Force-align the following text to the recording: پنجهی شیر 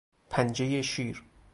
پنجهی 0.29 0.83
شیر 0.83 1.23